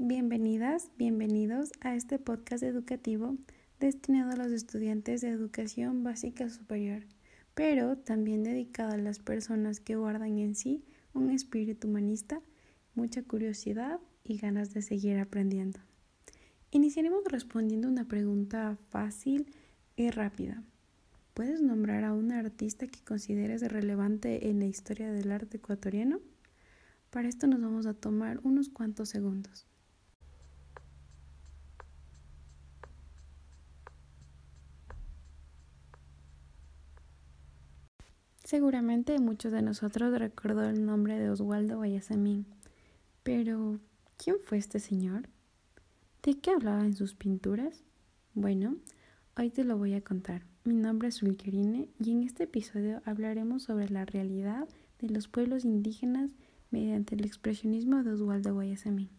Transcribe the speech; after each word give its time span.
bienvenidos 0.00 1.72
a 1.80 1.96
este 1.96 2.20
podcast 2.20 2.62
educativo 2.62 3.36
destinado 3.80 4.30
a 4.30 4.36
los 4.36 4.52
estudiantes 4.52 5.22
de 5.22 5.28
educación 5.28 6.04
básica 6.04 6.48
superior, 6.50 7.02
pero 7.56 7.98
también 7.98 8.44
dedicado 8.44 8.92
a 8.92 8.96
las 8.96 9.18
personas 9.18 9.80
que 9.80 9.96
guardan 9.96 10.38
en 10.38 10.54
sí 10.54 10.84
un 11.14 11.30
espíritu 11.30 11.88
humanista, 11.88 12.40
mucha 12.94 13.24
curiosidad 13.24 13.98
y 14.22 14.38
ganas 14.38 14.72
de 14.72 14.82
seguir 14.82 15.18
aprendiendo. 15.18 15.80
Iniciaremos 16.70 17.24
respondiendo 17.24 17.88
una 17.88 18.06
pregunta 18.06 18.76
fácil 18.90 19.52
y 19.96 20.10
rápida. 20.10 20.62
¿Puedes 21.34 21.60
nombrar 21.60 22.04
a 22.04 22.14
un 22.14 22.30
artista 22.30 22.86
que 22.86 23.02
consideres 23.02 23.62
relevante 23.62 24.48
en 24.48 24.60
la 24.60 24.66
historia 24.66 25.10
del 25.10 25.32
arte 25.32 25.56
ecuatoriano? 25.56 26.20
Para 27.10 27.28
esto 27.28 27.48
nos 27.48 27.60
vamos 27.60 27.86
a 27.86 27.94
tomar 27.94 28.38
unos 28.44 28.68
cuantos 28.68 29.08
segundos. 29.08 29.66
Seguramente 38.48 39.18
muchos 39.18 39.52
de 39.52 39.60
nosotros 39.60 40.18
recordó 40.18 40.64
el 40.64 40.86
nombre 40.86 41.18
de 41.18 41.28
Oswaldo 41.28 41.76
Guayasamín, 41.76 42.46
pero 43.22 43.78
¿quién 44.16 44.36
fue 44.42 44.56
este 44.56 44.80
señor? 44.80 45.28
¿De 46.22 46.38
qué 46.38 46.52
hablaba 46.52 46.82
en 46.82 46.96
sus 46.96 47.12
pinturas? 47.12 47.84
Bueno, 48.32 48.76
hoy 49.36 49.50
te 49.50 49.64
lo 49.64 49.76
voy 49.76 49.92
a 49.92 50.00
contar. 50.00 50.46
Mi 50.64 50.76
nombre 50.76 51.08
es 51.08 51.22
Ulkerine 51.22 51.90
y 52.02 52.10
en 52.10 52.22
este 52.22 52.44
episodio 52.44 53.02
hablaremos 53.04 53.64
sobre 53.64 53.90
la 53.90 54.06
realidad 54.06 54.66
de 54.98 55.10
los 55.10 55.28
pueblos 55.28 55.66
indígenas 55.66 56.30
mediante 56.70 57.16
el 57.16 57.26
expresionismo 57.26 58.02
de 58.02 58.12
Oswaldo 58.12 58.54
Guayasamín. 58.54 59.10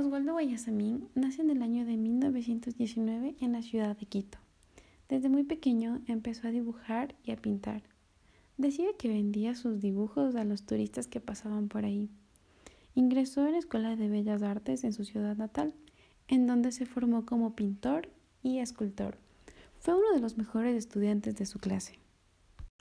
Oswaldo 0.00 0.32
Guayasamín 0.32 1.10
nace 1.14 1.42
en 1.42 1.50
el 1.50 1.60
año 1.60 1.84
de 1.84 1.98
1919 1.98 3.34
en 3.38 3.52
la 3.52 3.60
ciudad 3.60 3.94
de 3.94 4.06
Quito. 4.06 4.38
Desde 5.10 5.28
muy 5.28 5.44
pequeño 5.44 6.00
empezó 6.06 6.48
a 6.48 6.50
dibujar 6.50 7.14
y 7.22 7.32
a 7.32 7.36
pintar. 7.36 7.82
Decía 8.56 8.86
que 8.98 9.08
vendía 9.08 9.54
sus 9.54 9.78
dibujos 9.82 10.36
a 10.36 10.44
los 10.44 10.62
turistas 10.62 11.06
que 11.06 11.20
pasaban 11.20 11.68
por 11.68 11.84
ahí. 11.84 12.08
Ingresó 12.94 13.44
en 13.44 13.52
la 13.52 13.58
Escuela 13.58 13.94
de 13.94 14.08
Bellas 14.08 14.42
Artes 14.42 14.84
en 14.84 14.94
su 14.94 15.04
ciudad 15.04 15.36
natal, 15.36 15.74
en 16.28 16.46
donde 16.46 16.72
se 16.72 16.86
formó 16.86 17.26
como 17.26 17.54
pintor 17.54 18.08
y 18.42 18.60
escultor. 18.60 19.18
Fue 19.80 19.92
uno 19.92 20.14
de 20.14 20.20
los 20.20 20.38
mejores 20.38 20.76
estudiantes 20.76 21.36
de 21.36 21.44
su 21.44 21.58
clase. 21.58 21.98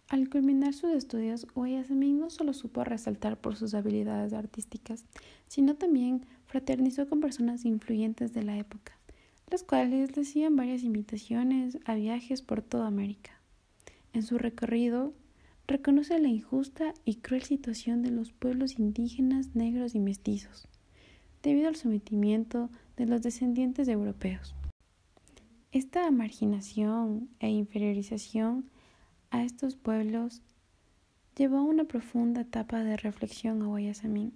Al 0.09 0.27
culminar 0.27 0.73
sus 0.73 0.89
estudios, 0.89 1.45
Guayasamín 1.53 2.19
no 2.19 2.31
solo 2.31 2.53
supo 2.53 2.83
resaltar 2.83 3.39
por 3.39 3.55
sus 3.55 3.75
habilidades 3.75 4.33
artísticas, 4.33 5.05
sino 5.47 5.75
también 5.75 6.25
fraternizó 6.47 7.07
con 7.07 7.19
personas 7.19 7.63
influyentes 7.63 8.33
de 8.33 8.41
la 8.41 8.57
época, 8.57 8.97
las 9.51 9.61
cuales 9.61 10.16
le 10.16 10.23
hacían 10.23 10.55
varias 10.55 10.81
invitaciones 10.81 11.77
a 11.85 11.93
viajes 11.93 12.41
por 12.41 12.63
toda 12.63 12.88
América. 12.88 13.39
En 14.11 14.23
su 14.23 14.39
recorrido, 14.39 15.13
reconoce 15.67 16.17
la 16.17 16.29
injusta 16.29 16.95
y 17.05 17.17
cruel 17.17 17.44
situación 17.44 18.01
de 18.01 18.09
los 18.09 18.31
pueblos 18.31 18.79
indígenas, 18.79 19.55
negros 19.55 19.94
y 19.94 20.00
mestizos, 20.00 20.67
debido 21.44 21.67
al 21.67 21.75
sometimiento 21.75 22.72
de 22.97 23.05
los 23.05 23.22
descendientes 23.22 23.85
de 23.85 23.94
europeos. 23.94 24.55
Esta 25.72 26.09
marginación 26.09 27.29
e 27.39 27.50
inferiorización 27.50 28.72
a 29.31 29.44
estos 29.44 29.75
pueblos 29.75 30.41
llevó 31.35 31.63
una 31.63 31.85
profunda 31.85 32.41
etapa 32.41 32.84
de 32.84 32.97
reflexión 32.97 33.62
a 33.62 33.66
Guayasamín. 33.66 34.34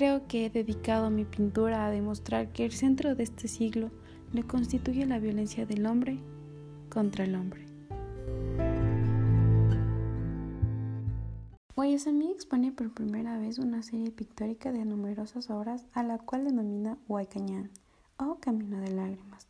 Creo 0.00 0.26
que 0.26 0.46
he 0.46 0.48
dedicado 0.48 1.10
mi 1.10 1.26
pintura 1.26 1.84
a 1.84 1.90
demostrar 1.90 2.54
que 2.54 2.64
el 2.64 2.72
centro 2.72 3.14
de 3.14 3.22
este 3.22 3.48
siglo 3.48 3.90
le 4.32 4.44
constituye 4.44 5.04
la 5.04 5.18
violencia 5.18 5.66
del 5.66 5.84
hombre 5.84 6.18
contra 6.88 7.24
el 7.24 7.34
hombre. 7.34 7.66
Guayasamí 11.76 12.30
expone 12.30 12.72
por 12.72 12.94
primera 12.94 13.36
vez 13.36 13.58
una 13.58 13.82
serie 13.82 14.10
pictórica 14.10 14.72
de 14.72 14.86
numerosas 14.86 15.50
obras 15.50 15.84
a 15.92 16.02
la 16.02 16.16
cual 16.16 16.46
denomina 16.46 16.96
Huaycañán 17.06 17.70
o 18.16 18.38
Camino 18.40 18.80
de 18.80 18.92
Lágrimas, 18.92 19.48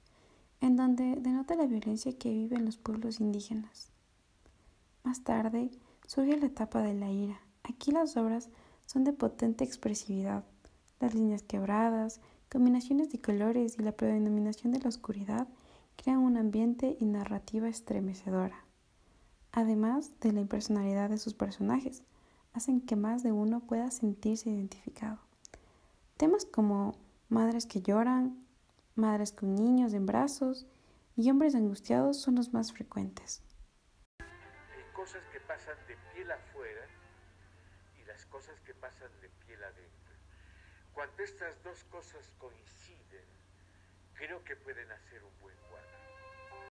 en 0.61 0.75
donde 0.75 1.15
denota 1.21 1.55
la 1.55 1.67
violencia 1.67 2.19
que 2.19 2.29
viven 2.29 2.65
los 2.65 2.77
pueblos 2.77 3.21
indígenas. 3.21 3.93
Más 5.05 5.23
tarde 5.23 5.71
surge 6.09 6.37
la 6.37 6.47
etapa 6.47 6.83
de 6.83 6.95
la 6.95 7.09
ira. 7.09 7.41
Aquí 7.63 7.93
las 7.93 8.17
obras 8.17 8.51
son 8.91 9.05
de 9.05 9.13
potente 9.13 9.63
expresividad. 9.63 10.43
Las 10.99 11.15
líneas 11.15 11.45
quebradas, 11.45 12.21
combinaciones 12.51 13.09
de 13.11 13.21
colores 13.21 13.77
y 13.79 13.83
la 13.83 13.93
predominación 13.93 14.73
de 14.73 14.81
la 14.81 14.89
oscuridad 14.89 15.47
crean 15.95 16.19
un 16.19 16.37
ambiente 16.37 16.97
y 16.99 17.05
narrativa 17.05 17.69
estremecedora. 17.69 18.65
Además 19.53 20.19
de 20.19 20.33
la 20.33 20.41
impersonalidad 20.41 21.09
de 21.09 21.19
sus 21.19 21.35
personajes, 21.35 22.03
hacen 22.53 22.81
que 22.81 22.97
más 22.97 23.23
de 23.23 23.31
uno 23.31 23.61
pueda 23.61 23.93
sentirse 23.93 24.51
identificado. 24.51 25.21
Temas 26.17 26.45
como 26.45 26.99
madres 27.29 27.67
que 27.67 27.83
lloran, 27.83 28.45
madres 28.97 29.31
con 29.31 29.55
niños 29.55 29.95
en 29.95 30.05
brazos 30.05 30.67
y 31.15 31.31
hombres 31.31 31.55
angustiados 31.55 32.21
son 32.21 32.35
los 32.35 32.53
más 32.53 32.73
frecuentes. 32.73 33.41
cosas 34.97 35.23
que 35.33 35.39
pasan 35.41 35.77
de 35.87 35.97
piel 36.13 36.31
afuera 36.33 37.00
cosas 38.27 38.61
que 38.61 38.75
pasan 38.75 39.11
de 39.21 39.29
piel 39.47 39.63
adentro. 39.63 40.15
Cuando 40.93 41.23
estas 41.23 41.63
dos 41.63 41.85
cosas 41.85 42.29
coinciden, 42.39 43.25
creo 44.15 44.43
que 44.45 44.57
pueden 44.57 44.91
hacer 44.91 45.23
un 45.25 45.41
buen 45.41 45.57
cuadro. 45.71 46.71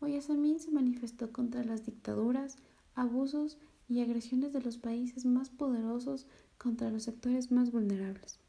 Guayasamín 0.00 0.58
se 0.58 0.70
manifestó 0.70 1.32
contra 1.32 1.62
las 1.62 1.84
dictaduras, 1.84 2.56
abusos 2.94 3.58
y 3.88 4.02
agresiones 4.02 4.52
de 4.52 4.62
los 4.62 4.78
países 4.78 5.24
más 5.24 5.50
poderosos 5.50 6.26
contra 6.58 6.90
los 6.90 7.04
sectores 7.04 7.52
más 7.52 7.70
vulnerables. 7.70 8.40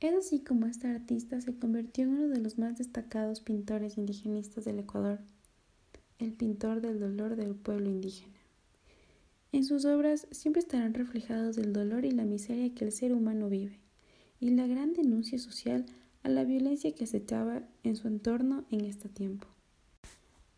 Es 0.00 0.14
así 0.14 0.40
como 0.40 0.66
este 0.66 0.88
artista 0.88 1.40
se 1.40 1.56
convirtió 1.56 2.04
en 2.04 2.10
uno 2.10 2.28
de 2.28 2.40
los 2.40 2.58
más 2.58 2.76
destacados 2.76 3.40
pintores 3.40 3.96
indigenistas 3.98 4.64
del 4.64 4.80
Ecuador, 4.80 5.20
el 6.18 6.32
pintor 6.32 6.80
del 6.80 7.00
dolor 7.00 7.36
del 7.36 7.54
pueblo 7.54 7.88
indígena. 7.88 8.41
En 9.52 9.64
sus 9.64 9.84
obras 9.84 10.26
siempre 10.30 10.60
estarán 10.60 10.94
reflejados 10.94 11.58
el 11.58 11.74
dolor 11.74 12.06
y 12.06 12.10
la 12.10 12.24
miseria 12.24 12.74
que 12.74 12.86
el 12.86 12.92
ser 12.92 13.12
humano 13.12 13.50
vive, 13.50 13.80
y 14.40 14.50
la 14.50 14.66
gran 14.66 14.94
denuncia 14.94 15.38
social 15.38 15.84
a 16.22 16.30
la 16.30 16.44
violencia 16.44 16.94
que 16.94 17.04
acechaba 17.04 17.62
en 17.82 17.96
su 17.96 18.08
entorno 18.08 18.64
en 18.70 18.86
este 18.86 19.10
tiempo. 19.10 19.46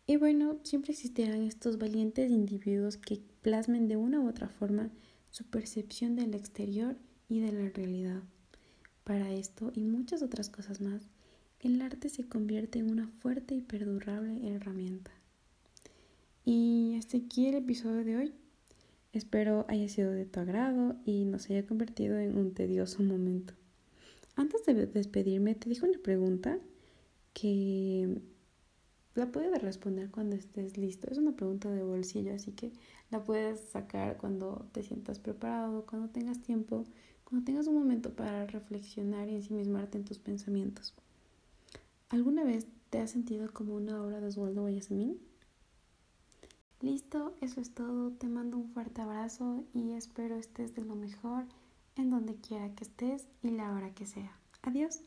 Y 0.07 0.15
bueno, 0.15 0.59
siempre 0.63 0.93
existirán 0.93 1.41
estos 1.41 1.77
valientes 1.77 2.31
individuos 2.31 2.95
que 2.95 3.19
plasmen 3.41 3.87
de 3.89 3.97
una 3.97 4.21
u 4.21 4.29
otra 4.29 4.47
forma 4.47 4.91
su 5.29 5.43
percepción 5.43 6.15
del 6.15 6.33
exterior 6.33 6.95
y 7.27 7.39
de 7.41 7.51
la 7.51 7.69
realidad. 7.69 8.23
Para 9.03 9.33
esto 9.33 9.73
y 9.75 9.81
muchas 9.81 10.21
otras 10.21 10.49
cosas 10.49 10.79
más, 10.79 11.09
el 11.59 11.81
arte 11.81 12.07
se 12.07 12.23
convierte 12.23 12.79
en 12.79 12.91
una 12.91 13.07
fuerte 13.19 13.55
y 13.55 13.61
perdurable 13.61 14.55
herramienta. 14.55 15.11
Y 16.45 16.95
hasta 16.97 17.17
aquí 17.17 17.47
el 17.47 17.55
episodio 17.55 18.05
de 18.05 18.15
hoy. 18.15 18.44
Espero 19.15 19.63
haya 19.69 19.87
sido 19.87 20.11
de 20.11 20.25
tu 20.25 20.41
agrado 20.41 20.97
y 21.05 21.23
no 21.23 21.39
se 21.39 21.53
haya 21.53 21.65
convertido 21.65 22.19
en 22.19 22.37
un 22.37 22.53
tedioso 22.53 23.01
momento. 23.01 23.53
Antes 24.35 24.65
de 24.65 24.73
despedirme, 24.87 25.55
te 25.55 25.69
dejo 25.69 25.85
una 25.85 25.99
pregunta 25.99 26.59
que 27.31 28.19
la 29.13 29.31
puedes 29.31 29.61
responder 29.61 30.11
cuando 30.11 30.35
estés 30.35 30.77
listo. 30.77 31.07
Es 31.09 31.17
una 31.17 31.33
pregunta 31.33 31.71
de 31.71 31.81
bolsillo, 31.81 32.33
así 32.33 32.51
que 32.51 32.73
la 33.09 33.23
puedes 33.23 33.61
sacar 33.61 34.17
cuando 34.17 34.67
te 34.73 34.83
sientas 34.83 35.19
preparado, 35.19 35.85
cuando 35.85 36.09
tengas 36.09 36.41
tiempo, 36.41 36.83
cuando 37.23 37.45
tengas 37.45 37.67
un 37.67 37.75
momento 37.75 38.13
para 38.13 38.45
reflexionar 38.47 39.29
y 39.29 39.35
ensimismarte 39.35 39.97
en 39.97 40.03
tus 40.03 40.19
pensamientos. 40.19 40.93
¿Alguna 42.09 42.43
vez 42.43 42.67
te 42.89 42.99
has 42.99 43.11
sentido 43.11 43.53
como 43.53 43.75
una 43.75 44.03
obra 44.03 44.19
de 44.19 44.27
Oswaldo 44.27 44.63
Guayasamín? 44.63 45.21
Listo, 46.85 47.33
eso 47.41 47.61
es 47.61 47.73
todo. 47.73 48.11
Te 48.11 48.27
mando 48.27 48.57
un 48.57 48.69
fuerte 48.69 49.01
abrazo 49.01 49.63
y 49.73 49.93
espero 49.93 50.35
estés 50.35 50.75
de 50.75 50.83
lo 50.83 50.93
mejor 50.93 51.45
en 51.95 52.11
donde 52.11 52.35
quiera 52.35 52.75
que 52.75 52.83
estés 52.83 53.27
y 53.41 53.49
la 53.49 53.73
hora 53.73 53.95
que 53.95 54.05
sea. 54.05 54.37
Adiós. 54.61 54.99